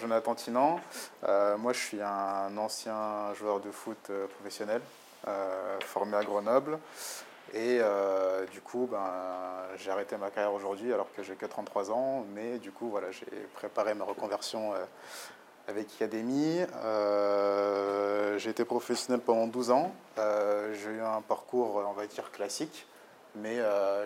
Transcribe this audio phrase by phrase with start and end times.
[0.00, 0.80] Jonathan Tinan.
[1.58, 4.80] moi, je suis un ancien joueur de foot professionnel,
[5.84, 6.78] formé à Grenoble.
[7.52, 7.80] Et
[8.52, 9.10] du coup, ben,
[9.76, 12.24] j'ai arrêté ma carrière aujourd'hui alors que j'ai que 33 ans.
[12.34, 14.72] Mais du coup, voilà, j'ai préparé ma reconversion
[15.68, 16.64] avec Academy.
[18.38, 19.92] j'ai été professionnel pendant 12 ans.
[20.16, 22.86] j'ai eu un parcours, on va dire, classique.
[23.36, 23.58] Mais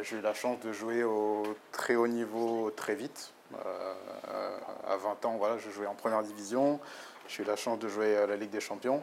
[0.03, 3.33] j'ai eu la chance de jouer au très haut niveau très vite.
[3.67, 6.81] Euh, à 20 ans, voilà, je jouais en première division.
[7.29, 9.03] J'ai eu la chance de jouer à la Ligue des Champions.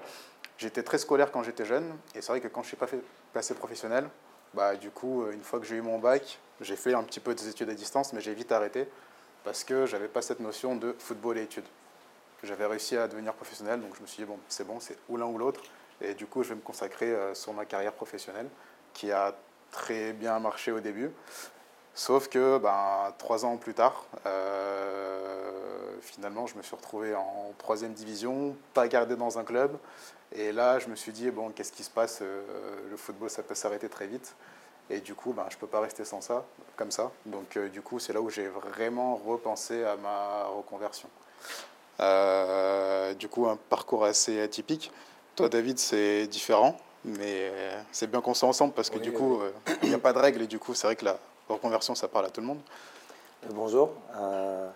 [0.58, 1.96] J'étais très scolaire quand j'étais jeune.
[2.16, 3.02] Et c'est vrai que quand je suis pas fait
[3.34, 4.08] passer professionnel,
[4.54, 7.34] bah, du coup, une fois que j'ai eu mon bac, j'ai fait un petit peu
[7.34, 8.88] des études à distance, mais j'ai vite arrêté
[9.44, 11.66] parce que j'avais pas cette notion de football et études.
[12.44, 15.18] J'avais réussi à devenir professionnel, donc je me suis dit, bon, c'est bon, c'est ou
[15.18, 15.62] l'un ou l'autre.
[16.02, 18.50] Et du coup, je vais me consacrer euh, sur ma carrière professionnelle,
[18.94, 19.36] qui a
[19.72, 21.12] très bien marché au début.
[21.94, 25.52] Sauf que ben, trois ans plus tard, euh,
[26.02, 29.78] finalement, je me suis retrouvé en troisième division, pas gardé dans un club.
[30.34, 32.42] Et là, je me suis dit, bon, qu'est-ce qui se passe euh,
[32.90, 34.36] Le football, ça peut s'arrêter très vite.
[34.90, 36.46] Et du coup, ben, je ne peux pas rester sans ça,
[36.78, 37.12] comme ça.
[37.26, 41.10] Donc, euh, du coup, c'est là où j'ai vraiment repensé à ma reconversion.
[43.20, 44.92] du coup, un parcours assez atypique.
[45.36, 47.52] Toi, David, c'est différent, mais
[47.92, 49.40] c'est bien qu'on soit ensemble parce que du coup,
[49.84, 51.18] il n'y a pas de règles et du coup, c'est vrai que là,
[51.52, 52.60] Reconversion, ça parle à tout le monde.
[53.44, 54.70] Euh, bonjour, euh,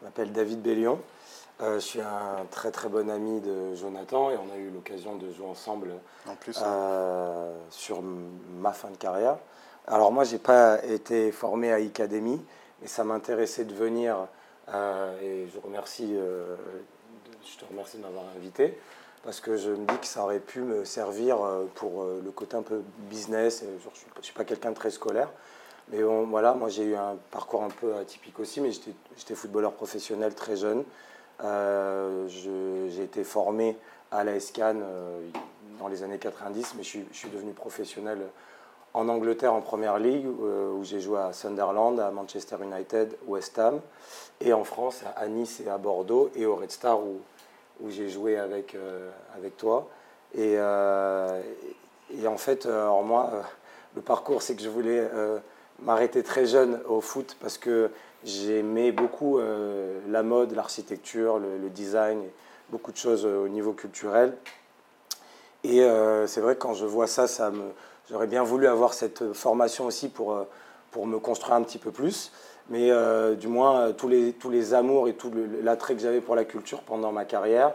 [0.00, 0.98] je m'appelle David Bellion.
[1.60, 5.16] Euh, je suis un très très bon ami de Jonathan et on a eu l'occasion
[5.16, 5.92] de jouer ensemble
[6.26, 6.58] en plus,
[7.70, 9.36] sur ma fin de carrière.
[9.86, 12.42] Alors moi, j'ai pas été formé à Academy,
[12.80, 14.16] mais ça m'intéressait de venir
[15.22, 18.78] et je remercie, je te remercie de m'avoir invité
[19.22, 21.38] parce que je me dis que ça aurait pu me servir
[21.74, 23.62] pour le côté un peu business.
[23.62, 25.28] je ne suis pas quelqu'un de très scolaire.
[25.90, 30.34] Mais voilà, moi j'ai eu un parcours un peu atypique aussi, mais j'étais footballeur professionnel
[30.34, 30.84] très jeune.
[31.44, 33.76] Euh, j'ai été formé
[34.10, 35.20] à la SCAN euh,
[35.78, 38.18] dans les années 90, mais je suis, devenu professionnel
[38.94, 43.58] en Angleterre en Première Ligue, euh, où j'ai joué à Sunderland, à Manchester United, West
[43.58, 43.80] Ham,
[44.40, 47.20] et en France à Nice et à Bordeaux, et au Red Star, où,
[47.80, 48.76] où j'ai joué avec,
[49.36, 49.88] avec toi.
[50.34, 53.30] Et, et, en fait, alors moi,
[53.96, 55.08] le parcours, c'est que je voulais
[55.80, 57.90] m'arrêter très jeune au foot parce que
[58.24, 62.22] j'aimais beaucoup euh, la mode, l'architecture, le, design,
[62.70, 64.36] beaucoup de choses euh, au niveau culturel.
[65.64, 67.70] Et euh, c'est vrai que quand je vois ça, ça me,
[68.10, 70.44] j'aurais bien voulu avoir cette formation aussi pour,
[70.90, 72.32] pour me construire un petit peu plus.
[72.70, 72.90] Mais
[73.36, 75.30] du moins, tous les, tous les amours et tout
[75.62, 77.72] l'attrait que j'avais pour la culture pendant ma carrière,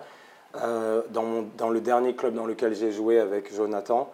[0.56, 4.10] dans, mon, dans le dernier club dans lequel j'ai joué avec Jonathan,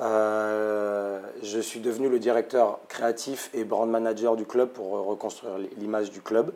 [0.00, 6.10] euh, je suis devenu le directeur créatif et brand manager du club pour reconstruire l'image
[6.10, 6.52] du club.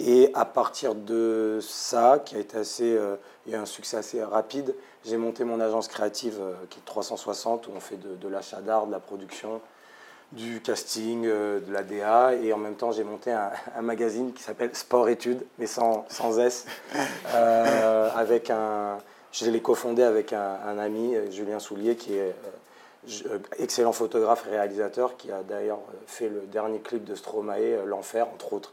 [0.00, 3.14] Et à partir de ça, qui a été assez, euh,
[3.46, 4.74] eu un succès assez rapide,
[5.04, 8.86] j'ai monté mon agence créative euh, qui est 360 où on fait de, l'achat d'art,
[8.86, 9.60] de la production,
[10.32, 12.34] du casting, de la DA.
[12.34, 13.32] Et en même temps, j'ai monté
[13.76, 16.66] un, magazine qui s'appelle Sport Études, mais sans, sans S,
[18.14, 18.98] avec un,
[19.32, 22.34] je l'ai cofondé avec un, un, ami, Julien Soulier, qui est
[23.26, 27.58] euh, excellent photographe et réalisateur qui a d'ailleurs euh, fait le dernier clip de Stromae,
[27.58, 28.72] euh, L'Enfer, entre autres.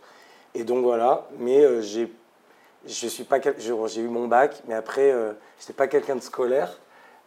[0.53, 2.11] Et donc voilà, mais j'ai
[2.85, 6.79] je suis pas j'ai eu mon bac, mais après je n'étais pas quelqu'un de scolaire.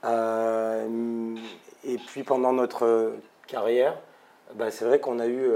[0.04, 3.12] et puis pendant notre
[3.46, 3.96] carrière,
[4.54, 5.50] bah, c'est vrai qu'on a eu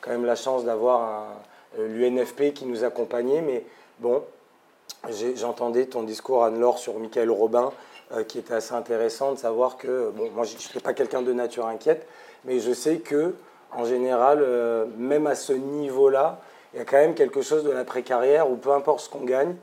[0.00, 1.26] quand même la chance d'avoir
[1.78, 3.64] l'UNFP qui nous accompagnait, mais
[3.98, 4.22] bon,
[5.36, 7.72] j'entendais ton discours Anne-Laure sur Michael Robin
[8.12, 11.22] euh, qui était assez intéressant de savoir que, bon, moi je ne suis pas quelqu'un
[11.22, 12.08] de nature inquiète,
[12.44, 13.34] mais je sais que
[13.70, 16.40] en général, euh, même à ce niveau-là,
[16.72, 19.24] il y a quand même quelque chose de la précarrière où peu importe ce qu'on
[19.24, 19.54] gagne,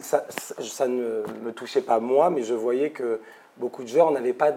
[0.00, 0.24] ça,
[0.88, 3.20] ne me touchait pas moi, mais je voyais que
[3.58, 4.52] beaucoup de joueurs n'avaient pas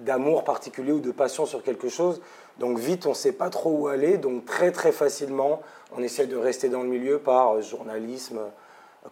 [0.00, 2.20] d'amour particulier ou de passion sur quelque chose.
[2.58, 4.18] Donc vite, on ne sait pas trop où aller.
[4.18, 5.62] Donc très très facilement,
[5.96, 8.40] on essaie de rester dans le milieu par journalisme,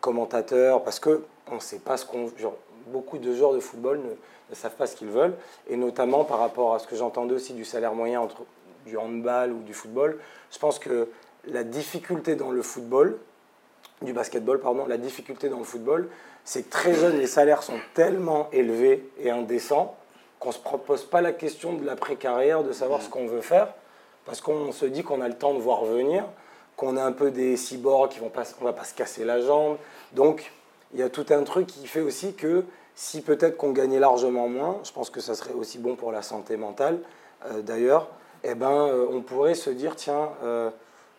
[0.01, 1.21] commentateur, parce qu'on
[1.53, 2.31] ne sait pas ce qu'on
[2.89, 5.35] beaucoup de joueurs de football ne, savent pas ce qu'ils veulent,
[5.69, 8.43] et notamment par rapport à ce que j'entendais aussi du salaire moyen entre
[8.87, 10.19] du handball ou du football.
[10.51, 11.09] Je pense que
[11.45, 13.19] la difficulté dans le football,
[14.03, 16.09] du basketball, pardon, la difficulté dans le football,
[16.49, 19.95] c'est que très jeunes, les salaires sont tellement élevés et indécents
[20.39, 23.43] qu'on ne se propose pas la question de la carrière de savoir ce qu'on veut
[23.43, 23.69] faire,
[24.25, 26.25] parce qu'on se dit qu'on a le temps de voir venir,
[26.75, 29.43] qu'on a un peu des cyborgs qui vont pas, on va pas se casser la
[29.43, 29.77] jambe.
[30.13, 30.51] Donc,
[30.95, 34.49] il y a tout un truc qui fait aussi que si peut-être qu'on gagnait largement
[34.49, 36.99] moins, je pense que ça serait aussi bon pour la santé mentale
[37.51, 38.09] euh, d'ailleurs,
[38.43, 40.71] eh ben, euh, on pourrait se dire, tiens, euh,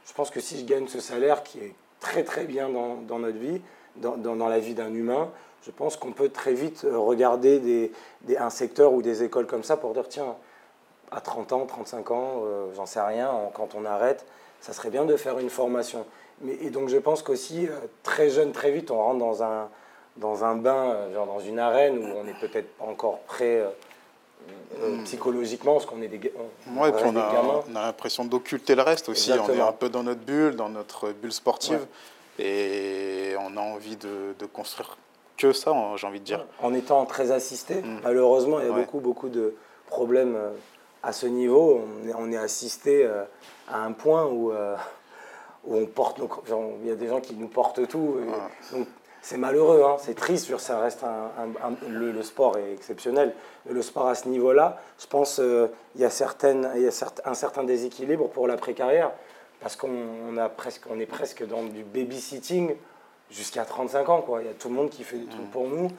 [0.07, 3.37] je pense que si je gagne ce salaire qui est très très bien dans notre
[3.37, 3.61] vie,
[3.99, 5.29] dans, la vie d'un humain,
[5.63, 7.91] je pense qu'on peut très vite regarder des,
[8.37, 10.35] un secteur ou des écoles comme ça pour dire tiens,
[11.11, 12.43] à 30 ans, 35 ans,
[12.75, 14.25] j'en sais rien, quand on arrête,
[14.61, 16.05] ça serait bien de faire une formation.
[16.41, 17.67] Mais, et donc je pense qu'aussi,
[18.03, 19.69] très jeune, très vite, on rentre dans un,
[20.17, 23.63] dans un bain, genre dans une arène où on n'est peut-être pas encore prêt
[24.81, 25.03] euh, hmm.
[25.03, 26.33] psychologiquement, parce qu'on est des,
[26.67, 29.31] on, ouais, on, a, on a l'impression d'occulter le reste aussi.
[29.31, 31.85] On est un peu dans notre bulle, dans notre bulle sportive,
[32.39, 34.97] et on a envie de, de construire
[35.37, 36.45] que ça, j'ai envie de dire.
[36.61, 37.99] En étant très assisté, hmm.
[38.03, 39.55] malheureusement, il y a beaucoup, beaucoup de
[39.87, 40.49] problèmes euh,
[41.03, 41.81] à ce niveau.
[42.03, 43.23] On est, on est assisté euh,
[43.67, 44.51] à un point où,
[45.65, 46.29] où on porte nos,
[46.81, 48.17] il y a des gens qui nous portent tout.
[48.73, 48.87] donc,
[49.21, 53.33] c'est malheureux, hein, c'est triste, ça reste un, le, sport est exceptionnel.
[53.69, 56.91] Le sport à ce niveau-là, je pense qu'il euh, y, a certaines, il y a
[57.25, 59.11] un certain déséquilibre pour l'après-carrière,
[59.61, 62.75] parce qu'on presque, on est presque dans du babysitting
[63.29, 64.21] jusqu'à 35 ans.
[64.21, 64.41] Quoi.
[64.41, 65.51] Il y a tout le monde qui fait des trucs mmh.
[65.51, 65.89] pour nous.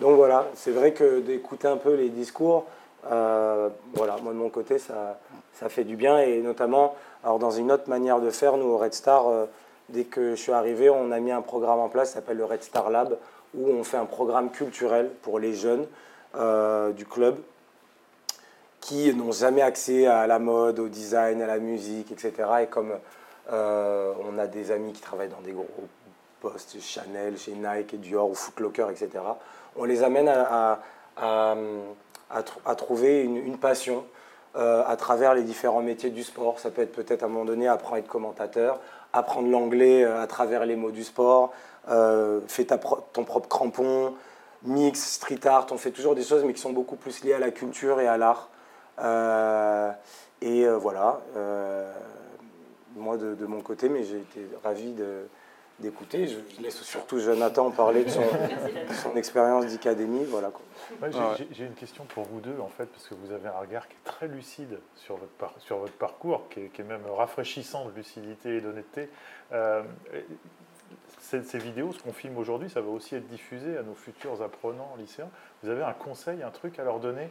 [0.00, 2.66] Donc voilà, c'est vrai que d'écouter un peu les discours,
[3.10, 5.18] euh, voilà, moi de mon côté, ça,
[5.54, 6.94] ça fait du bien, et notamment,
[7.24, 9.46] alors dans une autre manière de faire, nous au Red Star, euh,
[9.88, 12.44] Dès que je suis arrivé, on a mis un programme en place qui s'appelle le
[12.44, 13.16] Red Star Lab,
[13.54, 15.86] où on fait un programme culturel pour les jeunes
[16.36, 17.36] euh, du club
[18.80, 22.32] qui n'ont jamais accès à la mode, au design, à la musique, etc.
[22.62, 22.92] Et comme
[23.52, 25.66] euh, on a des amis qui travaillent dans des gros
[26.40, 29.10] postes, Chanel, chez Nike, Dior ou Foot Locker, etc.,
[29.76, 30.80] on les amène à,
[31.20, 34.04] à, trouver une, passion
[34.56, 36.58] euh, à travers les différents métiers du sport.
[36.58, 38.80] Ça peut être peut-être à un moment donné apprendre à être commentateur,
[39.12, 41.52] apprendre l'anglais euh, à travers les mots du sport,
[41.88, 44.14] euh, fais ton propre crampon,
[44.64, 47.38] mix, street art, on fait toujours des choses mais qui sont beaucoup plus liées à
[47.38, 48.50] la culture et à l'art.
[49.00, 49.92] Euh,
[50.40, 51.20] et voilà,
[52.96, 55.26] moi de, de, mon côté, mais j'ai été ravi de,
[55.80, 56.26] d'écouter.
[56.26, 60.24] Je laisse surtout Jonathan parler de son, expérience d'Icadémie.
[60.24, 60.50] Voilà,
[61.52, 63.94] J'ai une question pour vous deux, en fait, parce que vous avez un regard qui
[63.94, 68.60] est très lucide sur votre, sur votre parcours, qui est, même rafraîchissant de lucidité et
[68.60, 69.08] d'honnêteté.
[69.52, 69.82] Euh,
[71.18, 74.94] ces, vidéos, ce qu'on filme aujourd'hui, ça va aussi être diffusé à nos futurs apprenants
[74.98, 75.28] lycéens.
[75.62, 77.28] Vous avez un conseil, un truc à leur donner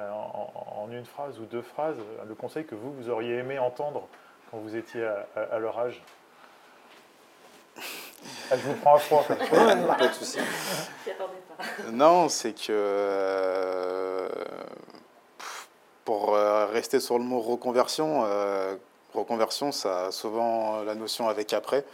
[0.00, 4.08] euh, en, une phrase ou deux phrases, le conseil que vous, vous auriez aimé entendre
[4.50, 6.02] quand vous étiez à leur âge
[8.50, 9.24] ah, je vous prends à froid.
[9.24, 10.38] pas de souci.
[11.92, 14.28] Non, c'est que euh,
[16.04, 18.76] pour euh, rester sur le mot reconversion, euh,
[19.14, 21.84] reconversion, ça a souvent la notion avec après.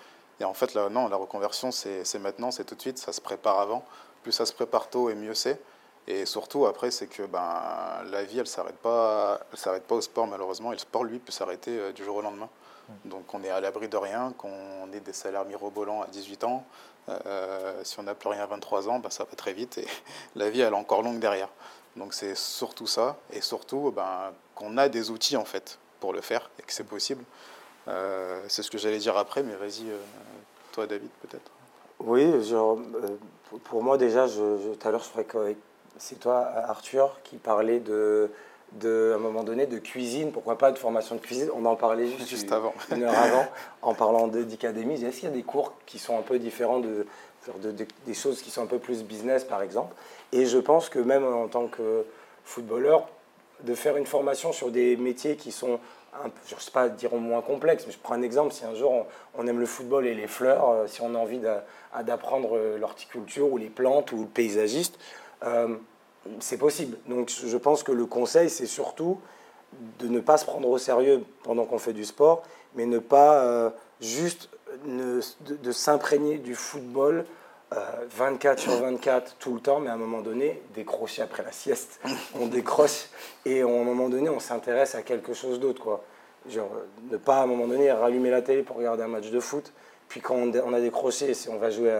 [0.40, 3.20] Et en fait, là, non, la reconversion, c'est maintenant, c'est tout de suite, ça se
[3.20, 3.84] prépare avant.
[4.22, 5.60] Plus ça se prépare tôt et mieux c'est.
[6.08, 9.40] Et surtout, après, c'est que ben, la vie, elle ne s'arrête pas,
[9.88, 10.72] pas au sport, malheureusement.
[10.72, 12.48] Et le sport, lui, peut s'arrêter du jour au lendemain.
[13.04, 16.64] Donc on est à l'abri de rien, qu'on ait des salaires mirobolants à 18 ans.
[17.08, 19.86] Euh, si on n'a plus rien à 23 ans, ben, ça va très vite et
[20.36, 21.48] la vie elle est encore longue derrière.
[21.96, 26.20] Donc c'est surtout ça et surtout ben, qu'on a des outils en fait pour le
[26.20, 27.24] faire et que c'est possible.
[27.88, 29.98] Euh, c'est ce que j'allais dire après, mais vas-y, euh,
[30.72, 31.50] toi David peut-être.
[32.00, 32.78] Oui, genre,
[33.64, 35.54] pour moi déjà, tout à l'heure je que
[35.98, 38.30] c'est toi Arthur qui parlait de
[38.72, 41.48] de, à un moment donné de cuisine, pourquoi pas de formation de cuisine?
[41.54, 42.74] On en parlait juste, avant.
[42.94, 43.46] une heure avant
[43.82, 45.02] en parlant d'Icadémie.
[45.02, 47.06] Est-ce qu'il y a des cours qui sont un peu différents de,
[48.06, 49.94] des choses qui sont un peu plus business par exemple?
[50.32, 52.04] Et je pense que même en tant que
[52.44, 53.08] footballeur,
[53.62, 55.80] de faire une formation sur des métiers qui sont
[56.14, 58.74] un, je ne sais pas dire moins complexes, mais je prends un exemple, si un
[58.74, 61.40] jour on, aime le football et les fleurs, euh, si on a envie
[62.04, 64.98] d'apprendre euh, l'horticulture ou les plantes ou le paysagiste,
[66.40, 66.96] c'est possible.
[67.06, 69.20] Donc je pense que le conseil, c'est surtout
[69.98, 72.42] de ne pas se prendre au sérieux pendant qu'on fait du sport,
[72.74, 74.48] mais ne pas euh, juste
[74.84, 77.24] de, s'imprégner du football
[78.10, 81.52] 24 euh, sur 24 tout le temps, mais à un moment donné, décrocher après la
[81.52, 82.00] sieste,
[82.40, 83.06] on décroche
[83.44, 85.82] et à un moment donné, on s'intéresse à quelque chose d'autre.
[85.82, 86.04] quoi.
[86.48, 86.70] Genre,
[87.10, 89.72] ne pas à un moment donné rallumer la télé pour regarder un match de foot,
[90.08, 91.92] puis quand on a décroché, si on va jouer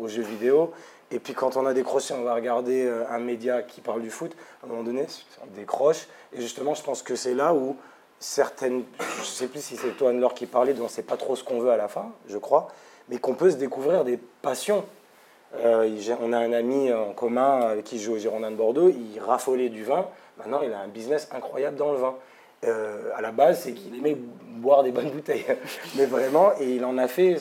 [0.00, 0.72] aux jeux vidéo,
[1.10, 4.10] et puis quand on a décroché, on va regarder euh, un média qui parle du
[4.10, 4.32] foot.
[4.62, 5.06] À un moment donné,
[5.42, 6.08] on décroche.
[6.32, 7.76] Et justement, je pense que c'est là où
[8.18, 11.16] certaines, je ne sais plus si c'est toi Anne-Laure qui parlait, on ne sait pas
[11.16, 12.68] trop ce qu'on veut à la fin, je crois,
[13.08, 14.84] mais qu'on peut se découvrir des passions.
[15.56, 15.88] Euh,
[16.20, 19.84] on a un ami en commun qui joue au Girondin de Bordeaux, il raffolait du
[19.84, 20.06] vin.
[20.38, 22.16] Maintenant, il a un business incroyable dans le vin.
[22.64, 25.44] Euh, à la base, c'est qu'il aimait boire des bonnes bouteilles.
[25.96, 27.36] Mais vraiment, et il en a fait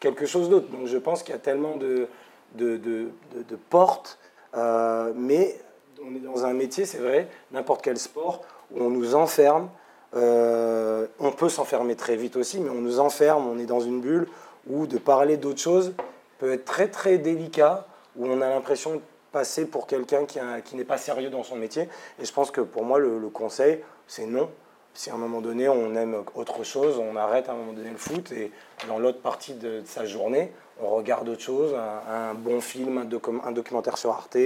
[0.00, 0.68] quelque chose d'autre.
[0.68, 2.08] Donc je pense qu'il y a tellement de,
[2.54, 4.18] de, de, portes,
[4.56, 5.56] euh, mais
[6.04, 8.42] on est dans un métier, c'est vrai, n'importe quel sport,
[8.72, 9.68] où on nous enferme.
[10.16, 14.00] Euh, on peut s'enfermer très vite aussi, mais on nous enferme, on est dans une
[14.00, 14.26] bulle
[14.68, 15.94] où de parler d'autre chose,
[16.38, 20.84] peut être très très délicat, où on a l'impression de passer pour quelqu'un qui n'est
[20.84, 21.88] pas sérieux dans son métier.
[22.20, 24.50] Et je pense que pour moi, le, conseil, c'est non.
[24.94, 27.90] Si à un moment donné, on aime autre chose, on arrête à un moment donné
[27.90, 28.50] le foot et
[28.88, 33.98] dans l'autre partie de, sa journée, on regarde autre chose, un, bon film, un, documentaire
[33.98, 34.36] sur Arte,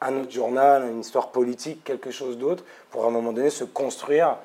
[0.00, 3.64] un autre journal, une histoire politique, quelque chose d'autre, pour à un moment donné se
[3.64, 4.36] construire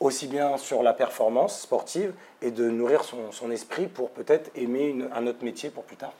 [0.00, 5.26] aussi bien sur la performance sportive et de nourrir son, esprit pour peut-être aimer un
[5.26, 6.12] autre métier pour plus tard.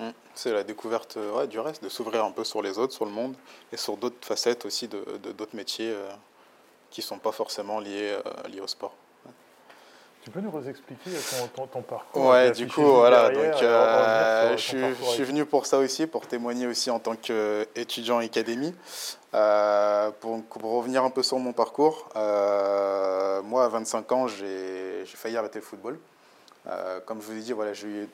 [0.00, 0.10] Mmh.
[0.34, 3.34] C'est la découverte du reste, de s'ouvrir un peu sur les autres, sur le monde
[3.72, 5.02] et sur d'autres facettes aussi de
[5.32, 6.08] d'autres métiers euh,
[6.90, 8.94] qui ne sont pas forcément liés, euh, liés au sport.
[10.26, 11.12] Tu peux nous expliquer
[11.54, 13.30] ton, ton, parcours Ouais, du coup, voilà.
[13.30, 18.74] donc, euh, je, suis, venu pour ça aussi, pour témoigner aussi en tant qu'étudiant académie.
[19.34, 25.36] Euh, pour, revenir un peu sur mon parcours, euh, moi, à 25 ans, j'ai failli
[25.36, 25.96] arrêter le football.
[27.06, 28.08] comme je vous ai dit, voilà, j'ai eu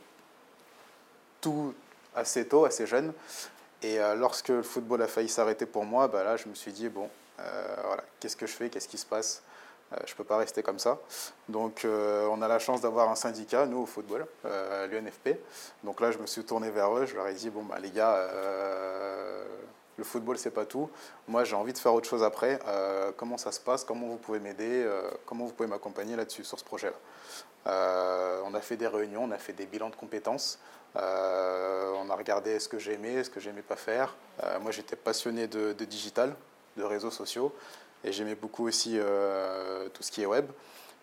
[1.41, 1.73] tout
[2.15, 3.15] assez tôt, assez jeune.
[3.83, 6.91] Et lorsque le football a failli s'arrêter pour moi, bah là, je me suis dit,
[6.91, 7.09] bon,
[7.85, 8.71] voilà, qu'est-ce que je fais?
[8.71, 9.43] Qu'est-ce qui se passe?
[9.93, 10.99] Euh, je ne peux pas rester comme ça.
[11.49, 15.39] Donc euh, on a la chance d'avoir un syndicat, nous au football, euh, l'UNFP.
[15.85, 17.91] Donc là je me suis tourné vers eux, je leur ai dit, bon bah, les
[17.91, 18.29] gars,
[19.99, 20.89] le football c'est pas tout.
[21.29, 22.59] Moi j'ai envie de faire autre chose après.
[23.17, 23.85] comment ça se passe?
[23.85, 24.89] Comment vous pouvez m'aider?
[25.27, 26.97] Comment vous pouvez m'accompagner là-dessus, sur ce projet-là?
[28.45, 30.59] On a fait des réunions, on a fait des bilans de compétences.
[30.95, 31.01] on
[32.11, 34.17] a regardé ce que j'aimais, ce que j'aimais pas faire.
[34.63, 36.35] moi j'étais passionné de digital,
[36.77, 37.53] de réseaux sociaux.
[38.05, 40.47] Et j'aimais beaucoup aussi euh, tout ce qui est web.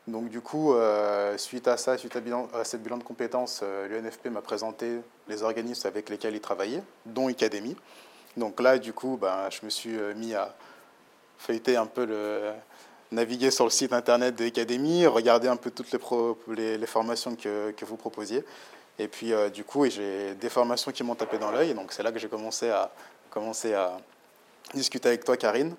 [0.07, 4.27] Donc du coup, euh, suite à ça, suite à, cette bilan de compétences, euh, l'UNFP
[4.27, 7.75] m'a présenté les organismes avec lesquels il travaillait, dont Academy.
[8.37, 10.55] Donc là, du coup, ben, je me suis mis à
[11.37, 12.07] feuilleter un peu
[13.11, 15.91] naviguer sur le site internet de Academy, regarder un peu toutes
[16.47, 18.45] les, les, formations que, que, vous proposiez.
[18.99, 21.73] Et puis, du coup, j'ai des formations qui m'ont tapé dans l'œil.
[21.73, 22.91] Donc, c'est là que j'ai commencé à,
[23.31, 23.97] commencé à,
[24.73, 25.75] discuter avec toi, Karine.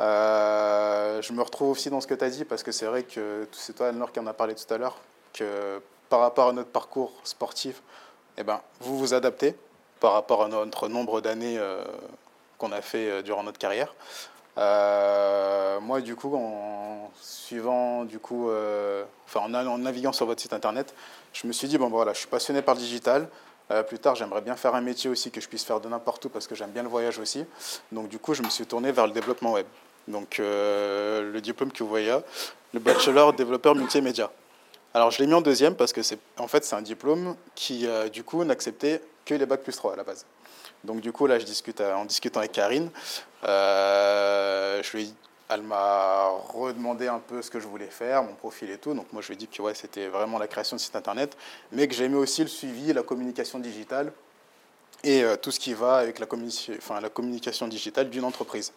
[0.00, 3.02] Euh, je me retrouve aussi dans ce que tu as dit, parce que c'est vrai
[3.02, 4.96] que c'est toi, Anne-Laure, qui en a parlé tout à l'heure,
[5.32, 7.82] que par rapport à notre parcours sportif,
[8.38, 9.54] eh ben, vous vous adaptez
[10.00, 11.84] par rapport à notre nombre d'années euh,
[12.58, 13.94] qu'on a fait euh, durant notre carrière.
[14.56, 20.94] moi, du coup, en suivant, du coup, en, naviguant sur votre site internet,
[21.32, 23.28] je me suis dit, bon, voilà, je suis passionné par le digital,
[23.70, 26.24] euh, plus tard, j'aimerais bien faire un métier aussi que je puisse faire de n'importe
[26.24, 27.44] où parce que j'aime bien le voyage aussi.
[27.90, 29.66] Donc du coup, je me suis tourné vers le développement web.
[30.08, 32.16] Donc euh, le diplôme que vous voyez
[32.74, 34.30] le bachelor développeur multimédia.
[34.94, 37.86] Alors je l'ai mis en deuxième parce que c'est en fait c'est un diplôme qui
[37.86, 40.26] euh, du coup n'acceptait que les bacs plus 3 à la base.
[40.82, 42.90] Donc du coup là je discute en discutant avec Karine,
[43.44, 45.14] je lui
[45.54, 48.94] elle m'a redemandé un peu ce que je voulais faire, mon profil et tout.
[48.94, 51.36] Donc moi, je lui ai dit que ouais, c'était vraiment la création de site internet,
[51.70, 54.12] mais que j'aimais aussi le suivi, la communication digitale
[55.04, 56.26] et euh, tout ce qui va avec la,
[56.78, 58.72] enfin, la communication digitale d'une entreprise.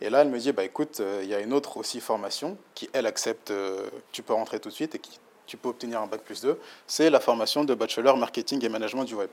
[0.00, 2.56] Et là, elle me dit, bah, écoute, euh, il y a une autre aussi formation
[2.74, 6.00] qui, elle, accepte, euh, tu peux rentrer tout de suite et qui tu peux obtenir
[6.00, 9.28] un bac plus 2, c'est la formation de bachelor marketing et management du web.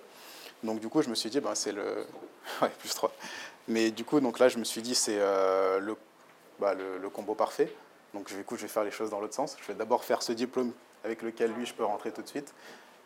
[0.62, 2.06] Donc du coup, je me suis dit, bah, c'est le...
[2.62, 3.14] Ouais, plus 3.
[3.70, 5.96] Mais du coup, donc là, je me suis dit, c'est le
[6.62, 7.74] bah, le, combo parfait.
[8.14, 9.58] Donc du coup, je vais faire les choses dans l'autre sens.
[9.60, 10.72] Je vais d'abord faire ce diplôme
[11.04, 12.54] avec lequel lui, je peux rentrer tout de suite,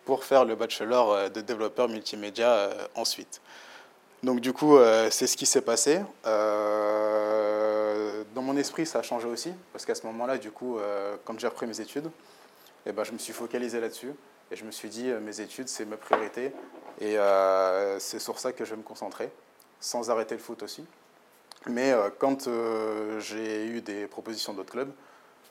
[0.03, 3.41] pour faire le bachelor euh, de développeur multimédia euh, ensuite.
[4.23, 6.01] Donc du coup, euh, c'est ce qui s'est passé.
[8.33, 10.77] dans mon esprit, ça a changé aussi, parce qu'à ce moment-là, du coup,
[11.23, 12.11] quand j'ai repris mes études,
[12.85, 14.11] eh ben, je me suis focalisé là-dessus.
[14.51, 16.51] Et je me suis dit, mes études, c'est ma priorité.
[16.99, 17.15] Et
[17.99, 19.31] c'est sur ça que je vais me concentrer,
[19.79, 20.83] sans arrêter le foot aussi.
[21.67, 24.91] Mais euh, quand euh, j'ai eu des propositions d'autres clubs,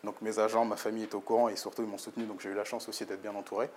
[0.05, 2.51] donc mes agents, ma famille étaient au courant et surtout ils m'ont soutenu, donc j'ai
[2.51, 3.69] eu la chance aussi d'être bien entouré.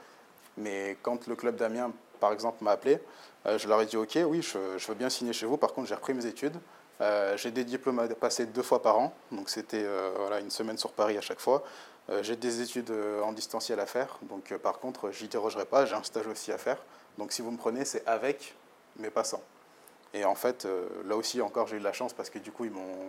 [0.57, 2.99] Mais quand le club d'Amiens, par exemple, m'a appelé,
[3.45, 5.57] euh, je leur ai dit Ok, oui, je, veux bien signer chez vous.
[5.57, 6.57] Par contre, j'ai repris mes études.
[7.35, 9.85] j'ai des diplômes à passer deux fois par an, donc c'était
[10.17, 11.63] voilà, une semaine sur Paris à chaque fois.
[12.21, 12.91] j'ai des études
[13.23, 15.85] en distanciel à faire, donc par contre, j'y dérogerai pas.
[15.85, 16.77] J'ai un stage aussi à faire.
[17.19, 18.55] Donc si vous me prenez, c'est avec,
[18.97, 19.43] mais pas sans.
[20.13, 22.51] Et en fait, euh, là aussi encore, j'ai eu de la chance parce que du
[22.51, 23.07] coup, ils m'ont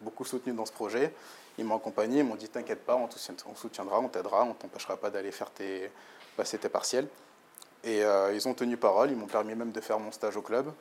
[0.00, 1.12] beaucoup soutenu dans ce projet.
[1.58, 3.08] Ils m'ont accompagné, ils m'ont dit T'inquiète pas, on
[3.54, 5.90] soutiendra, on t'aidera, on t'empêchera pas d'aller faire tes,
[6.36, 7.08] passer tes partiels.
[7.84, 10.42] Et euh, ils ont tenu parole, ils m'ont permis même de faire mon stage au
[10.42, 10.72] club.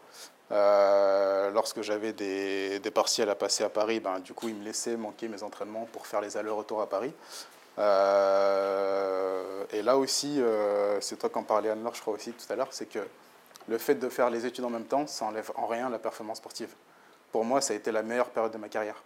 [0.52, 4.64] Euh, lorsque j'avais des, des, partiels à passer à Paris, ben, du coup, ils me
[4.64, 7.14] laissaient manquer mes entraînements pour faire les allers-retours à Paris.
[7.78, 7.82] et
[9.84, 10.42] là aussi,
[11.02, 13.00] c'est toi qui en parlais, Anne-Laure, je crois aussi tout à l'heure, c'est que
[13.68, 16.38] le fait de faire les études en même temps, ça enlève en rien la performance
[16.38, 16.70] sportive.
[17.32, 19.04] Pour moi, ça a été la meilleure période de ma carrière.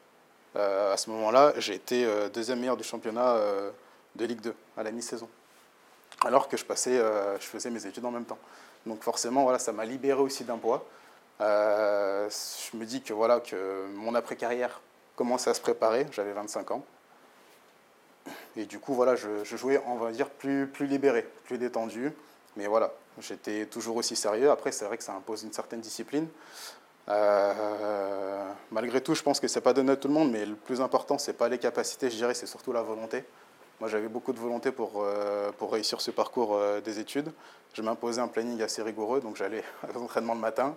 [0.56, 3.72] Euh, à ce moment-là, j'ai été euh, deuxième meilleur du championnat euh,
[4.16, 5.30] de Ligue 2 à la mi-saison.
[6.24, 8.38] Alors que je, faisais mes études en même temps.
[8.86, 10.86] Donc forcément, voilà, ça m'a libéré aussi d'un poids.
[11.40, 14.82] Je me dis que, voilà, que mon après-carrière
[15.16, 16.06] commençait à se préparer.
[16.12, 16.86] J'avais 25 ans.
[18.56, 22.12] Et du coup, voilà, je, jouais, on va dire, plus, plus libéré, plus détendu.
[22.56, 24.52] Mais voilà, j'étais toujours aussi sérieux.
[24.52, 26.28] Après, c'est vrai que ça impose une certaine discipline.
[27.10, 30.56] Euh, malgré tout, je pense que c'est pas donné à tout le monde, mais le
[30.56, 33.24] plus important, c'est pas les capacités, je dirais, c'est surtout la volonté.
[33.80, 37.32] Moi, j'avais beaucoup de volonté pour, euh, pour réussir ce parcours euh, des études.
[37.74, 40.76] Je m'imposais un planning assez rigoureux, donc j'allais à l'entraînement le matin.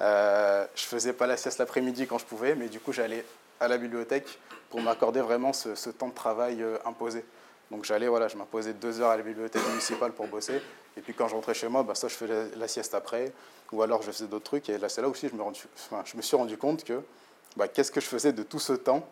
[0.00, 3.24] Je faisais pas la sieste l'après-midi quand je pouvais, mais du coup, j'allais
[3.60, 4.38] à la bibliothèque
[4.70, 7.24] pour m'accorder vraiment ce, temps de travail imposé.
[7.70, 10.60] Donc j'allais, voilà, je m'imposais deux heures à la bibliothèque municipale pour bosser.
[10.96, 13.32] Et puis quand je rentrais chez moi, bah, ça, je faisais la, sieste après.
[13.72, 14.68] Ou alors je faisais d'autres trucs.
[14.68, 15.42] Et là, c'est là aussi je me,
[16.04, 17.02] je me suis rendu compte que
[17.56, 19.06] bah, qu'est-ce que je faisais de tout ce temps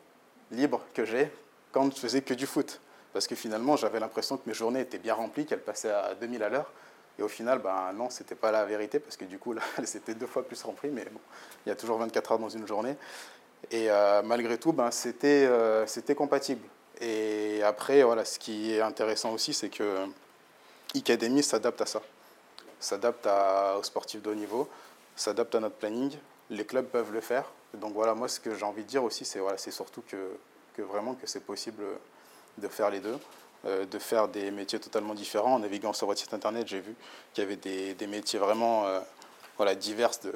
[0.51, 1.31] libre que j'ai
[1.73, 2.81] quand je faisais que du foot?
[3.13, 6.43] Parce que finalement, j'avais l'impression que mes journées étaient bien remplies, qu'elles passaient à 2000
[6.43, 6.71] à l'heure.
[7.19, 9.63] Et au final, ben, non, ce n'était pas la vérité, parce que du coup, là,
[9.79, 11.21] étaient deux fois plus remplies, mais bon,
[11.65, 12.97] il y a toujours 24 heures dans une journée.
[13.71, 16.67] Et euh, malgré tout, c'était euh, compatible.
[17.01, 20.07] Et après, voilà, ce qui est intéressant aussi, c'est que
[20.95, 22.03] Academy s'adapte à ça.
[22.79, 24.69] S'adapte aux sportifs de haut niveau,
[25.17, 26.17] s'adapte à notre planning.
[26.51, 27.45] Les clubs peuvent le faire.
[27.75, 30.37] donc voilà, moi, ce que j'ai envie de dire aussi, c'est voilà, surtout que,
[30.77, 31.83] que vraiment que c'est possible
[32.59, 33.19] de faire les deux,
[33.67, 35.55] euh, de faire des métiers totalement différents.
[35.55, 36.95] En naviguant sur votre site internet, j'ai vu
[37.33, 39.01] qu'il y avait des, des métiers vraiment euh,
[39.57, 40.33] voilà, divers, de,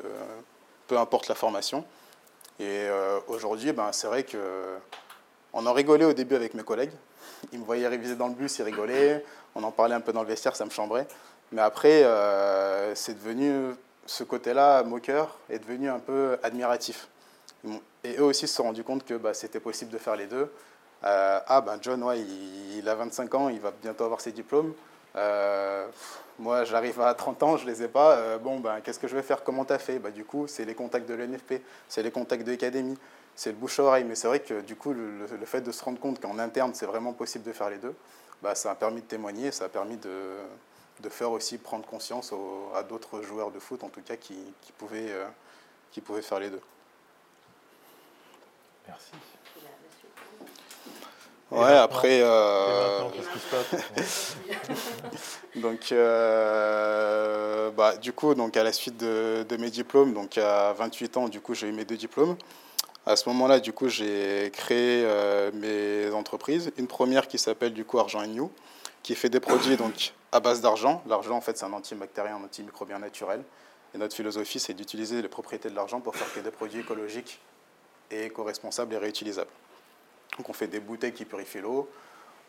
[0.87, 1.85] peu importe la formation.
[2.59, 4.39] Et euh, aujourd'hui, ben, c'est vrai que
[5.59, 6.93] on en rigolait au début avec mes collègues.
[7.53, 9.25] Ils me voyaient réviser dans le bus, ils rigolaient.
[9.55, 11.07] On en parlait un peu dans le vestiaire, ça me chambrait.
[11.53, 12.05] Mais après,
[12.95, 13.75] c'est devenu,
[14.07, 17.09] ce côté-là, moqueur, est devenu un peu admiratif.
[18.05, 20.51] Et eux aussi se sont rendus compte que bah, c'était possible de faire les deux.
[21.05, 24.75] Euh, ah ben John, ouais, il, a 25 ans, il va bientôt avoir ses diplômes.
[25.17, 25.87] Euh,
[26.39, 28.17] moi, j'arrive à 30 ans, je ne les ai pas.
[28.17, 29.43] Euh, bon, ben, qu'est-ce que je vais faire?
[29.43, 29.99] Comment tu as fait?
[29.99, 32.99] Bah, Du coup, c'est les contacts de l'NFP, c'est les contacts de l'académie,
[33.39, 34.05] c'est le bouche-oreille.
[34.05, 36.87] Mais c'est vrai que du coup, le, fait de se rendre compte qu'en interne, c'est
[36.87, 37.95] vraiment possible de faire les deux,
[38.43, 40.37] bah, ça a permis de témoigner, ça a permis de,
[41.01, 42.35] de faire aussi prendre conscience
[42.75, 45.15] à d'autres joueurs de foot, en tout cas, qui, qui pouvaient,
[45.93, 46.61] qui pouvaient faire les deux.
[48.89, 49.13] Merci.
[51.51, 52.21] Ouais, après.
[52.21, 53.03] Euh...
[55.57, 57.71] donc, euh...
[57.71, 61.29] bah, du coup, donc à la suite de, de, mes diplômes, donc à 28 ans,
[61.29, 62.37] du coup, j'ai eu mes deux diplômes.
[63.09, 66.71] À ce moment-là, du coup, j'ai créé euh, mes entreprises.
[66.77, 68.51] Une première qui s'appelle du coup Argent New,
[69.03, 71.03] qui fait des produits donc à base d'argent.
[71.07, 73.43] L'argent, en fait, c'est un antibactérien, un antimicrobien naturel.
[73.95, 77.41] Et notre philosophie, c'est d'utiliser les propriétés de l'argent pour faire des produits écologiques
[78.11, 79.49] et éco-responsables et réutilisables.
[80.37, 81.89] Donc on fait des bouteilles qui purifient l'eau,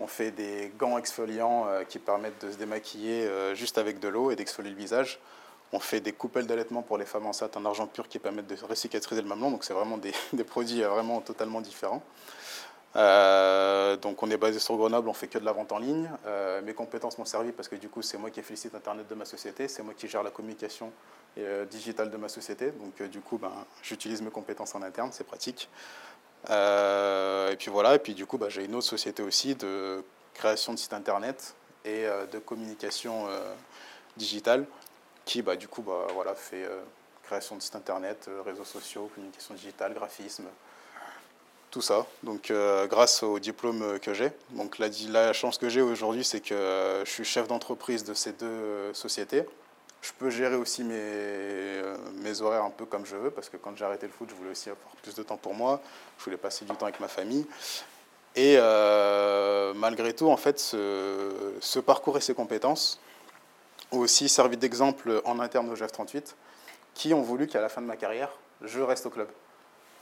[0.01, 4.09] on fait des gants exfoliants euh, qui permettent de se démaquiller euh, juste avec de
[4.09, 5.21] l'eau et d'exfolier le visage.
[5.71, 8.57] On fait des coupelles d'allaitement pour les femmes enceintes en argent pur qui permettent de
[8.65, 9.51] recicatriser le mamelon.
[9.51, 12.01] Donc c'est vraiment des, produits euh, vraiment totalement différents.
[12.95, 16.09] donc on est basé sur Grenoble, on fait que de la vente en ligne.
[16.63, 18.73] mes compétences m'ont servi parce que du coup c'est moi qui ai fait le site
[18.73, 20.91] internet de ma société, c'est moi qui gère la communication
[21.69, 22.71] digitale de ma société.
[22.71, 23.51] Donc du coup ben,
[23.83, 25.69] j'utilise mes compétences en interne, c'est pratique.
[26.49, 30.03] Euh, et puis voilà, et puis du coup, bah, j'ai une autre société aussi de
[30.33, 31.55] création de sites internet
[31.85, 33.53] et euh, de communication euh,
[34.17, 34.65] digitale
[35.29, 36.67] qui, bah, du coup, bah, voilà, fait
[37.23, 40.45] création de sites internet, réseaux sociaux, communication digitale, graphisme,
[41.69, 42.07] tout ça.
[42.23, 42.51] Donc,
[42.89, 44.31] grâce au diplôme que j'ai.
[44.51, 48.93] Donc, la, chance que j'ai aujourd'hui, c'est que je suis chef d'entreprise de ces deux
[48.93, 49.45] sociétés.
[50.01, 53.57] Je peux gérer aussi mes, euh, mes horaires un peu comme je veux, parce que
[53.57, 55.81] quand j'ai arrêté le foot, je voulais aussi avoir plus de temps pour moi,
[56.17, 57.45] je voulais passer du temps avec ma famille.
[58.35, 62.99] Et euh, malgré tout, en fait, ce, ce, parcours et ces compétences
[63.91, 66.35] ont aussi servi d'exemple en interne au GF38,
[66.93, 69.27] qui ont voulu qu'à la fin de ma carrière, je reste au club.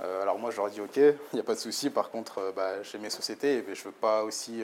[0.01, 2.09] Euh, alors moi, je leur ai dit, OK, il n'y a pas de souci, par
[2.09, 4.63] contre, bah, j'ai mes sociétés je ne veux pas aussi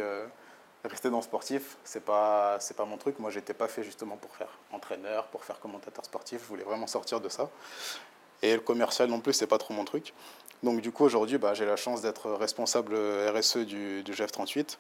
[0.90, 3.20] rester dans le sportif, c'est pas c'est pas mon truc.
[3.20, 6.42] Moi, j'étais pas fait justement pour faire entraîneur, pour faire commentateur sportif.
[6.42, 7.50] Je voulais vraiment sortir de ça.
[8.42, 10.14] Et le commercial non plus, c'est pas trop mon truc.
[10.64, 14.78] Donc du coup, aujourd'hui, bah, j'ai la chance d'être responsable RSE du, du GF38.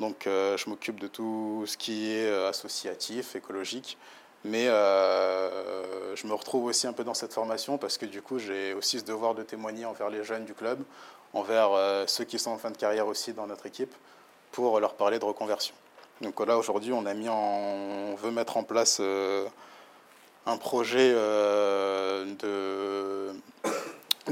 [0.00, 3.96] Donc euh, je m'occupe de tout ce qui est euh, associatif, écologique.
[4.44, 8.38] Mais euh, je me retrouve aussi un peu dans cette formation parce que du coup,
[8.38, 10.82] j'ai aussi ce devoir de témoigner envers les jeunes du club,
[11.32, 11.70] envers
[12.06, 13.94] ceux qui sont en fin de carrière aussi dans notre équipe
[14.52, 15.74] pour leur parler de reconversion.
[16.20, 23.32] Donc là, aujourd'hui, on, a mis on veut mettre en place un projet de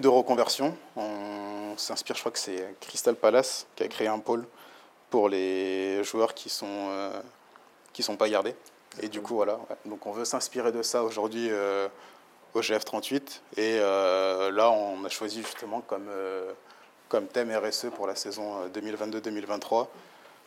[0.05, 0.77] reconversion.
[0.94, 4.44] On s'inspire, je crois que c'est Crystal Palace qui a créé un pôle
[5.12, 7.20] pour les joueurs qui sont, euh,
[7.92, 8.57] qui sont pas gardés.
[9.01, 9.61] Et du coup, voilà.
[9.85, 11.51] Donc on veut s'inspirer de ça aujourd'hui
[12.53, 13.40] au GF38.
[13.57, 16.11] Et là, on a choisi justement comme,
[17.09, 19.87] comme thème RSE pour la saison 2022-2023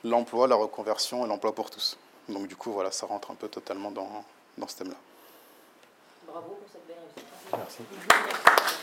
[0.05, 1.97] l'emploi, la reconversion et l'emploi pour tous.
[2.29, 4.23] Donc du coup, voilà, ça rentre un peu totalement dans,
[4.57, 4.95] dans ce thème-là.
[6.27, 7.25] Bravo pour cette belle réussite.
[7.53, 8.81] Merci.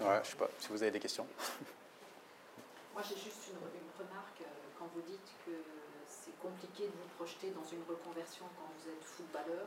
[0.00, 1.26] Ouais, je sais pas si vous avez des questions.
[2.94, 3.58] Moi, j'ai juste une,
[3.98, 4.40] remarque.
[4.40, 4.44] Euh,
[4.78, 5.52] quand vous dites que
[6.06, 9.66] c'est compliqué de vous projeter dans une reconversion quand vous êtes footballeur,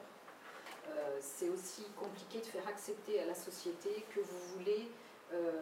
[0.89, 4.89] euh, c'est aussi compliqué de faire accepter à la société que vous voulez
[5.31, 5.61] euh,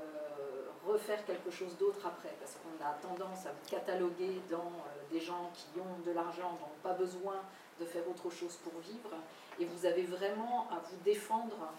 [0.85, 5.19] refaire quelque chose d'autre après, parce qu'on a tendance à vous cataloguer dans euh, des
[5.19, 7.35] gens qui ont de l'argent, n'ont pas besoin
[7.79, 9.11] de faire autre chose pour vivre,
[9.59, 11.71] et vous avez vraiment à vous défendre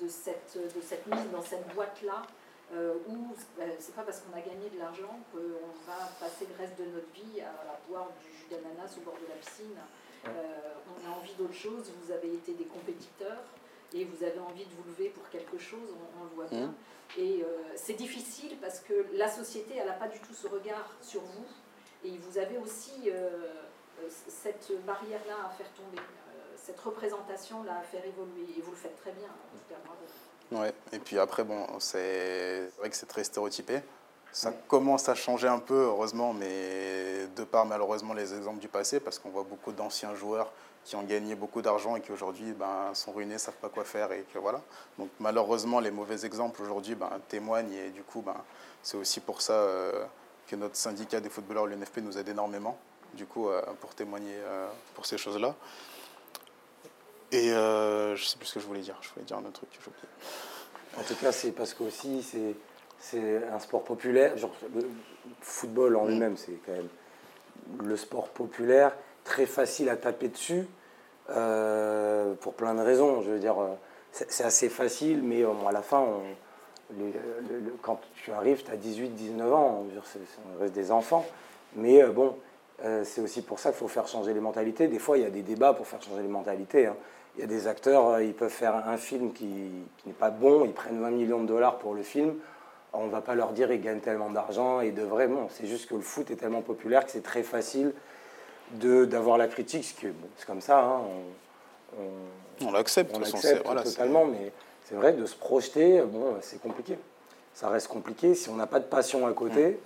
[0.00, 2.22] de cette, de cette mise dans cette boîte-là,
[3.08, 3.34] où
[3.78, 7.12] c'est pas parce qu'on a gagné de l'argent qu'on va passer le reste de notre
[7.12, 9.76] vie à, boire du jus d'ananas au bord de la piscine.
[10.24, 13.42] on a envie d'autre chose, vous avez été des compétiteurs,
[13.94, 16.68] et vous avez envie de vous lever pour quelque chose, on, le voit bien.
[16.68, 16.74] Mmh.
[17.18, 20.88] Et euh, c'est difficile parce que la société, elle n'a pas du tout ce regard
[21.02, 21.46] sur vous.
[22.04, 23.28] Et vous avez aussi euh,
[24.02, 26.02] euh, cette barrière-là à faire tomber,
[26.64, 28.46] cette représentation-là à faire évoluer.
[28.56, 30.62] Et vous le faites très bien, en tout cas, bravo.
[30.62, 33.80] Ouais, et puis après, bon, c'est vrai que c'est très stéréotypé.
[34.32, 39.00] Ça commence à changer un peu, heureusement, mais de par malheureusement les exemples du passé,
[39.00, 40.50] parce qu'on voit beaucoup d'anciens joueurs
[40.84, 43.84] qui ont gagné beaucoup d'argent et qui aujourd'hui ben, sont ruinés, ne savent pas quoi
[43.84, 44.10] faire.
[44.12, 44.60] Et que, voilà.
[44.98, 48.36] Donc malheureusement, les mauvais exemples aujourd'hui ben, témoignent et du coup, ben,
[48.82, 50.04] c'est aussi pour ça euh,
[50.48, 52.78] que notre syndicat des footballeurs, l'UNFP, nous aide énormément
[53.14, 55.54] du coup, euh, pour témoigner euh, pour ces choses-là.
[57.32, 58.96] Et je ne sais plus ce que je voulais dire.
[59.00, 60.08] Je voulais dire un autre truc que j'ai oublié.
[60.98, 62.22] En tout cas, c'est parce que aussi
[62.98, 64.36] c'est un sport populaire.
[64.36, 64.88] Genre, le
[65.40, 66.08] football en mm.
[66.08, 66.88] lui-même, c'est quand même
[67.82, 68.92] le sport populaire
[69.24, 70.66] très facile à taper dessus
[71.30, 73.22] euh, pour plein de raisons.
[73.22, 73.74] Je veux dire, euh,
[74.12, 76.06] c'est assez facile, mais à la fin,
[77.80, 81.24] quand tu arrives, tu as 18, 19 ans, on reste des enfants.
[81.76, 82.36] Mais euh, bon,
[83.04, 84.88] c'est aussi pour ça qu'il faut faire changer les mentalités.
[84.88, 86.86] Des fois, il y a des débats pour faire changer les mentalités.
[86.86, 86.96] Hein.
[87.36, 89.46] Il y a des acteurs, ils peuvent faire un film qui,
[90.06, 92.34] n'est pas bon, ils prennent 20 millions de dollars pour le film.
[92.92, 95.48] On ne va pas leur dire ils gagnent tellement d'argent et de vraiment.
[95.50, 97.92] C'est juste que le foot est tellement populaire que c'est très facile
[98.74, 101.00] d'avoir la critique, c'est bon, comme ça, hein,
[101.98, 104.52] on, on l'accepte, on l'accepte totalement, mais
[104.88, 106.96] c'est vrai, de se projeter, bon, c'est compliqué.
[107.54, 108.34] Ça reste compliqué.
[108.34, 109.76] Si on n'a pas de passion à côté, mm.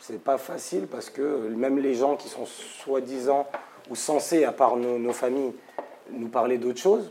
[0.00, 3.46] c'est pas facile parce que même les gens qui sont soi-disant
[3.90, 5.52] ou censés, à part nos, familles,
[6.12, 7.10] nous parler d'autre chose,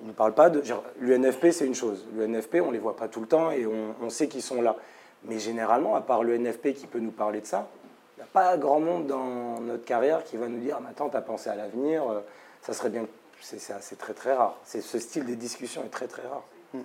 [0.00, 0.62] ils ne parlent pas de.
[1.00, 2.06] L'UNFP, c'est une chose.
[2.14, 4.62] L'UNFP, on ne les voit pas tout le temps et on, on sait qu'ils sont
[4.62, 4.76] là.
[5.24, 7.68] Mais généralement, à part l'UNFP qui peut nous parler de ça,
[8.16, 11.16] il n'y a pas grand monde dans notre carrière qui va nous dire Attends, tu
[11.16, 12.20] as pensé à l'avenir, euh,
[12.62, 13.06] ça serait bien.
[13.40, 14.56] C'est très très rare.
[14.64, 16.42] Ce style de discussion est très très rare.
[16.74, 16.82] Hmm.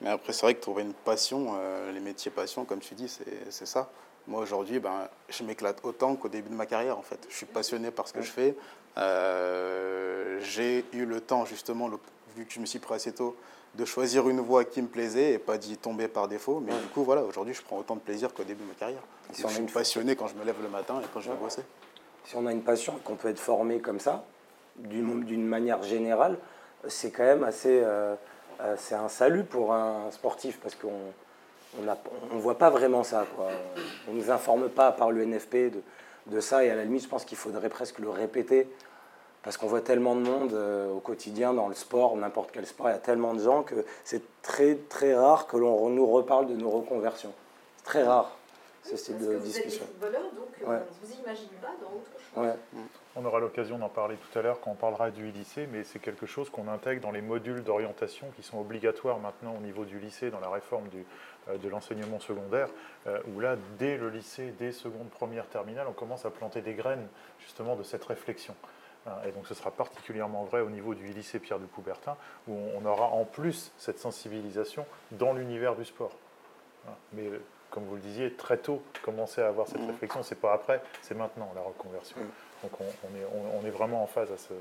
[0.00, 3.08] Mais après, c'est vrai que trouver une passion, euh, les métiers passion, comme tu dis,
[3.48, 3.88] c'est ça.
[4.26, 7.24] Moi aujourd'hui, ben, je m'éclate autant qu'au début de ma carrière en fait.
[7.28, 8.56] Je suis passionné par ce que je fais.
[8.98, 11.90] Euh, j'ai eu le temps justement,
[12.36, 13.36] vu que je me suis pris assez tôt,
[13.74, 16.62] de choisir une voie qui me plaisait et pas d'y tomber par défaut.
[16.64, 19.02] Mais du coup, voilà, aujourd'hui, je prends autant de plaisir qu'au début de ma carrière.
[19.32, 21.62] Si je suis passionné quand je me lève le matin et quand je vais bosser.
[22.24, 24.24] Si on a une passion et qu'on peut être formé comme ça,
[24.76, 26.38] d'une manière générale,
[26.88, 27.80] c'est quand même assez.
[27.82, 28.14] Euh,
[28.60, 31.12] euh, c'est un salut pour un sportif parce qu'on
[31.78, 33.26] on ne voit pas vraiment ça.
[33.36, 33.48] Quoi.
[34.08, 35.82] On ne nous informe pas, par l'UNFP, de,
[36.26, 36.64] de ça.
[36.64, 38.66] Et à la limite, je pense qu'il faudrait presque le répéter
[39.46, 42.88] parce qu'on voit tellement de monde euh, au quotidien dans le sport, n'importe quel sport,
[42.88, 46.48] il y a tellement de gens que c'est très très rare que l'on nous reparle
[46.48, 47.32] de nos reconversions.
[47.76, 48.36] C'est très rare
[48.82, 49.86] ce style de discussion.
[50.00, 52.54] Vous êtes des donc euh, vous imaginez pas dans autre chose.
[53.14, 56.00] On aura l'occasion d'en parler tout à l'heure quand on parlera du lycée, mais c'est
[56.00, 60.00] quelque chose qu'on intègre dans les modules d'orientation qui sont obligatoires maintenant au niveau du
[60.00, 61.06] lycée dans la réforme du,
[61.48, 62.68] euh, de l'enseignement secondaire,
[63.32, 67.06] où là, dès le lycée, dès seconde, première, terminale, on commence à planter des graines
[67.38, 68.56] justement de cette réflexion.
[69.06, 72.16] Hein, et donc ce sera particulièrement vrai au niveau du lycée Pierre de Coubertin,
[72.48, 76.12] où on aura en plus cette sensibilisation dans l'univers du sport.
[76.88, 77.30] Hein, mais
[77.70, 79.90] comme vous le disiez, très tôt, commencer à avoir cette mmh.
[79.90, 82.16] réflexion, c'est pas après, c'est maintenant la reconversion.
[82.18, 82.62] Mmh.
[82.62, 84.54] Donc on, est, on, est, vraiment en phase à ce,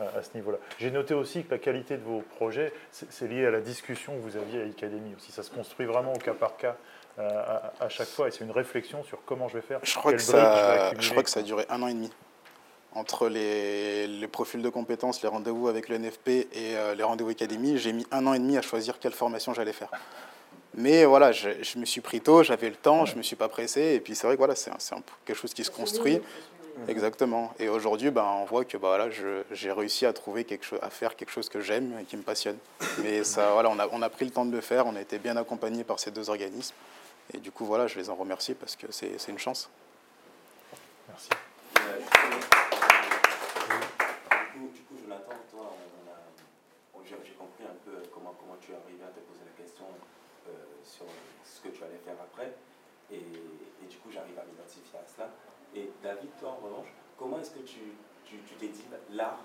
[0.00, 0.58] à ce niveau-là.
[0.78, 4.20] J'ai noté aussi que la qualité de vos projets, c'est lié à la discussion que
[4.20, 5.30] vous aviez à l'Académie aussi.
[5.30, 6.76] Ça se construit vraiment au cas par cas
[7.18, 9.80] euh, à, chaque fois et c'est une réflexion sur comment je vais faire.
[9.82, 12.10] Je crois, que ça, je crois que ça a duré un an et demi
[12.98, 17.78] entre les, profils de compétences, les rendez-vous avec le NFP et euh, les rendez-vous académie,
[17.78, 19.90] j'ai mis un an et demi à choisir quelle formation j'allais faire.
[20.74, 23.48] Mais voilà, je, me suis pris tôt, j'avais le temps, je ne me suis pas
[23.48, 23.94] pressé.
[23.94, 24.70] Et puis c'est vrai que voilà, c'est
[25.24, 26.20] quelque chose qui se construit.
[26.86, 27.52] Exactement.
[27.58, 29.08] Et aujourd'hui, ben, on voit que bah, voilà,
[29.50, 32.22] j'ai réussi à trouver quelque chose, à faire quelque chose que j'aime et qui me
[32.22, 32.58] passionne.
[33.02, 34.86] Mais ça, voilà, on a, on a pris le temps de le faire.
[34.86, 36.74] On a été bien accompagné par ces deux organismes.
[37.34, 39.68] Et du coup, voilà, je les en remercie parce que c'est une chance.
[41.08, 41.30] Merci.
[44.54, 45.74] Du coup, Jonathan, toi,
[47.04, 49.86] j'ai compris un peu comment, comment tu es arrivé à te poser la question
[50.48, 50.52] euh,
[50.98, 51.06] sur
[51.44, 52.52] ce que tu allais faire après.
[53.10, 55.30] Et, et du coup, j'arrive à m'identifier à cela.
[55.74, 57.94] Et David, toi, en revanche, comment est-ce que tu
[58.58, 59.40] t'es dit l'art,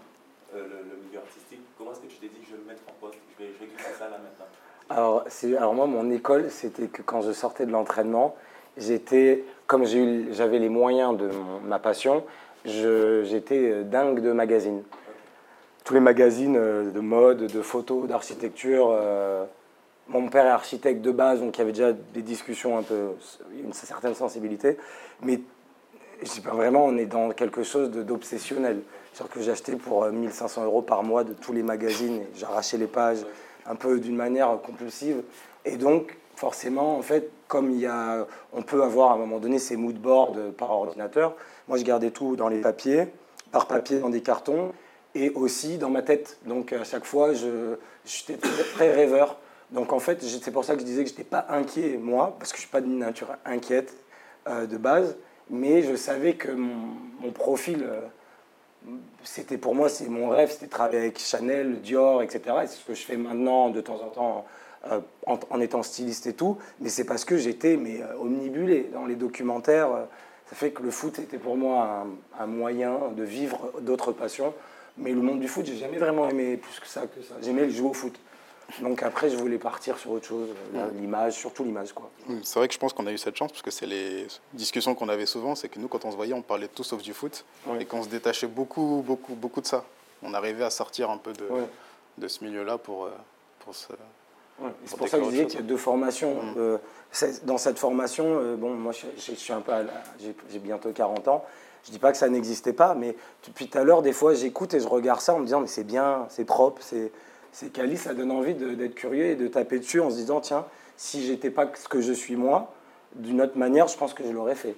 [0.55, 2.93] euh, le, milieu artistique, comment est-ce que tu t'es dit je vais me mettre en
[2.99, 4.45] poste, je vais, je vais ça là maintenant?
[4.89, 5.25] Alors,
[5.57, 8.35] alors moi, mon école, c'était que quand je sortais de l'entraînement,
[8.77, 11.29] j'étais, comme j'avais les moyens de
[11.63, 12.25] ma passion,
[12.65, 14.83] j'étais euh, dingue de magazines.
[15.85, 18.95] Tous les magazines euh, de mode, de photos, d'architecture.
[20.07, 23.11] Mon père est architecte de base, donc il y avait déjà des discussions un peu,
[23.63, 24.77] une certaine sensibilité.
[25.21, 25.39] Mais
[26.21, 28.81] je sais pas vraiment, on est dans quelque chose d'obsessionnel.
[29.13, 32.87] cest que j'achetais pour 1500 euh, euros par mois de tous les magazines, j'arrachais les
[32.87, 33.25] pages
[33.65, 35.23] un peu d'une manière compulsive.
[35.65, 39.39] Et donc, forcément, en fait, comme il y a, on peut avoir à un moment
[39.39, 41.35] donné ces mood boards par ordinateur,
[41.67, 43.07] moi je gardais tout dans les papiers,
[43.51, 44.73] par papier dans des cartons,
[45.15, 46.37] et aussi dans ma tête.
[46.45, 49.37] Donc à chaque fois, j'étais très rêveur.
[49.73, 52.35] Donc en fait, c'est pour ça que je disais que je n'étais pas inquiet, moi,
[52.39, 53.93] parce que je ne suis pas d'une nature inquiète
[54.47, 55.15] euh, de base
[55.49, 58.01] mais je savais que mon, profil, euh,
[59.23, 62.41] c'était pour moi, c'est mon rêve, c'était de travailler avec Chanel, Dior, etc.
[62.63, 64.45] Et c'est ce que je fais maintenant de temps en temps
[64.91, 66.57] euh, en, étant styliste et tout.
[66.79, 69.89] Mais c'est parce que j'étais mais, omnibulé dans les documentaires.
[70.49, 72.03] ça fait que le foot était pour moi
[72.39, 74.53] un, un moyen de vivre d'autres passions.
[74.97, 77.35] Mais le monde du foot, j'ai jamais vraiment aimé plus que ça que ça.
[77.41, 78.19] J'aimais jouer au foot.
[78.81, 80.49] Donc après, je voulais partir sur autre chose,
[80.95, 81.93] l'image, surtout l'image.
[81.93, 82.09] quoi.
[82.43, 84.95] C'est vrai que je pense qu'on a eu cette chance, parce que c'est les discussions
[84.95, 87.13] qu'on avait souvent, c'est que nous, quand on se voyait, on parlait tout sauf du
[87.13, 87.45] foot,
[87.79, 89.85] et qu'on se détachait beaucoup, beaucoup, beaucoup de ça.
[90.21, 91.47] On arrivait à sortir un peu de,
[92.17, 93.09] de ce milieu-là pour, euh,
[93.59, 93.87] pour se...
[94.85, 96.35] c'est pour ça que je disais qu'il y a deux formations.
[96.35, 96.53] Mm.
[96.57, 96.77] Euh,
[97.43, 99.73] dans cette formation, euh, bon, moi je, suis un peu,
[100.49, 101.45] j'ai bientôt 40 ans.
[101.85, 104.73] Je dis pas que ça n'existait pas, mais depuis tout à l'heure, des fois, j'écoute
[104.73, 107.11] et je regarde ça en me disant mais c'est bien, c'est propre, c'est
[107.53, 110.65] c'est qu'Ali, ça donne envie d'être curieux et de taper dessus en se disant tiens,
[110.97, 112.73] si j'étais pas ce que je suis moi,
[113.15, 114.75] d'une autre manière, je pense que je l'aurais fait.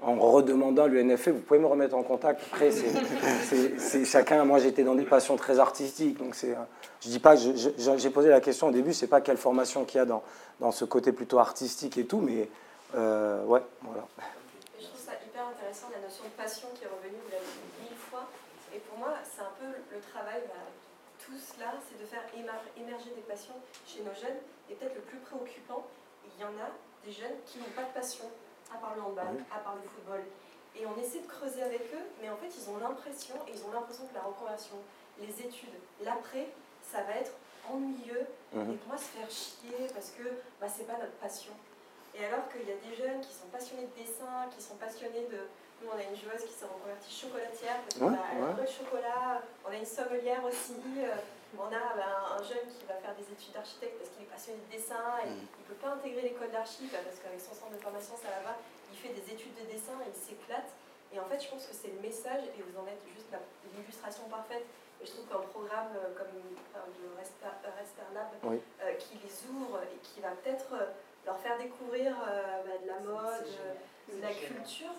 [0.00, 2.40] En redemandant à l'UNFE, vous pouvez me remettre en contact.
[2.52, 2.70] Après,
[3.78, 4.44] c'est chacun.
[4.44, 6.18] Moi, j'étais dans des passions très artistiques.
[6.18, 6.56] Donc, c'est.
[7.00, 7.36] Je dis pas.
[7.36, 8.92] J'ai posé la question au début.
[8.94, 10.24] C'est pas quelle formation qu'il y a dans,
[10.58, 12.48] dans ce côté plutôt artistique et tout, mais
[12.96, 14.04] euh, ouais, voilà.
[14.80, 17.18] je trouve ça hyper intéressant la notion de passion qui est revenue.
[17.24, 18.26] Vous l'avez dit mille fois.
[18.74, 20.42] Et pour moi, c'est un peu le travail.
[20.48, 20.66] Bah,
[21.32, 22.22] tout cela, c'est de faire
[22.76, 24.36] émerger des passions chez nos jeunes.
[24.68, 25.86] Et peut-être le plus préoccupant,
[26.28, 26.68] il y en a
[27.04, 28.28] des jeunes qui n'ont pas de passion,
[28.72, 30.22] à part le handball, à part le football.
[30.76, 33.64] Et on essaie de creuser avec eux, mais en fait, ils ont l'impression, et ils
[33.64, 34.76] ont l'impression que la reconversion,
[35.20, 36.48] les études, l'après,
[36.82, 37.32] ça va être
[37.70, 38.72] ennuyeux mhm.
[38.72, 40.24] et pour moi se faire chier parce que
[40.60, 41.52] bah, c'est pas notre passion.
[42.14, 45.26] Et alors qu'il y a des jeunes qui sont passionnés de dessin, qui sont passionnés
[45.30, 45.38] de,
[45.82, 49.42] nous, on a une joueuse qui s'est reconvertie chocolatière parce qu'elle a le chocolat.
[49.66, 50.78] On a une sommelière aussi.
[51.02, 51.18] Euh,
[51.58, 54.58] on a ben, un jeune qui va faire des études d'architecte parce qu'il est passionné
[54.64, 55.42] de dessin et mm.
[55.42, 58.30] il ne peut pas intégrer l'école d'archi bah, parce qu'avec son centre de formation, ça
[58.46, 58.56] va
[58.94, 60.70] Il fait des études de dessin et il s'éclate.
[61.12, 63.28] Et en fait, je pense que c'est le message et vous en êtes juste
[63.74, 64.64] l'illustration parfaite.
[65.02, 70.22] Et je trouve qu'un programme euh, comme le Resternab euh, qui les ouvre et qui
[70.22, 70.72] va peut-être
[71.26, 74.92] leur faire découvrir bah, de la mode, de la culture,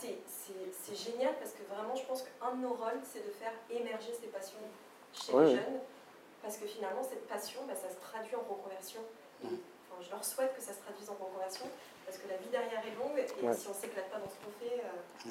[0.00, 4.12] c'est génial parce que vraiment, je pense qu'un de nos rôles, c'est de faire émerger
[4.20, 4.58] ces passions
[5.12, 5.80] chez les jeunes.
[6.42, 9.00] Parce que finalement, cette passion, bah, ça se traduit en reconversion.
[9.44, 11.66] Enfin, je leur souhaite que ça se traduise en reconversion
[12.06, 14.36] parce que la vie derrière est longue et si on ne s'éclate pas dans ce
[14.36, 14.80] qu'on fait.
[14.80, 15.30] Euh,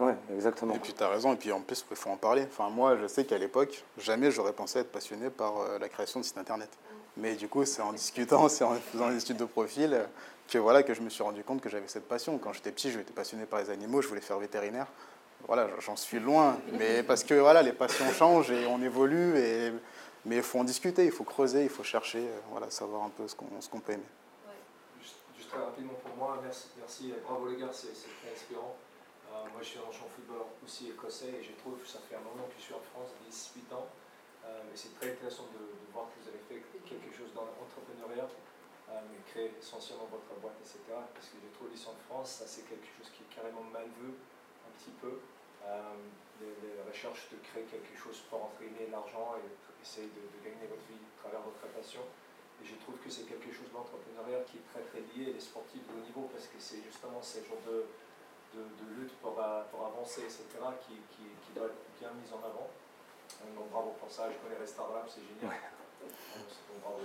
[0.00, 0.74] Oui, exactement.
[0.74, 2.44] Et puis tu as raison, et puis en plus, il faut en parler.
[2.50, 6.20] Enfin, moi, je sais qu'à l'époque, jamais j'aurais pensé être passionné par euh, la création
[6.20, 6.68] de sites internet.
[7.16, 10.06] Mais du coup, c'est en discutant, c'est en faisant des études de profil
[10.48, 12.38] que, voilà, que je me suis rendu compte que j'avais cette passion.
[12.38, 14.86] Quand j'étais petit, j'étais passionné par les animaux, je voulais faire vétérinaire.
[15.46, 16.58] Voilà, j'en suis loin.
[16.78, 19.34] Mais parce que voilà, les passions changent et on évolue.
[20.24, 23.08] Mais il faut en discuter, il faut creuser, il faut chercher, euh, voilà, savoir un
[23.08, 24.10] peu ce qu'on peut aimer.
[25.00, 28.76] Juste, très rapidement pour moi, merci, merci bravo les gars, c'est très inspirant.
[29.32, 32.16] Euh, moi, je suis un champ football aussi écossais et je trouve que ça fait
[32.16, 33.86] un moment que je suis en France, 18 ans.
[34.44, 35.60] Euh, c'est très intéressant de,
[35.92, 38.28] voir que vous avez fait quelque chose dans l'entrepreneuriat,
[38.88, 40.80] euh, et créer essentiellement votre boîte, etc.
[41.12, 43.84] Parce que je trouve ici en France, ça c'est quelque chose qui est carrément mal
[44.00, 44.16] vu,
[44.64, 45.20] un petit peu.
[45.64, 45.94] Euh,
[46.40, 49.44] les, recherches de créer quelque chose pour entraîner l'argent et
[49.82, 52.00] essayer de, gagner votre vie à travers votre passion.
[52.62, 55.84] Et je trouve que c'est quelque chose d'entrepreneurial qui est très très lié les sportifs
[55.84, 57.84] de haut niveau parce que c'est justement ce genre de,
[58.56, 60.48] de, lutte pour, pour, avancer, etc.,
[60.80, 62.72] qui, qui, qui, doit être bien mise en avant.
[63.54, 65.54] Donc bravo pour ça, je connais Restart Lab, c'est génial.
[66.00, 67.04] Donc, bravo.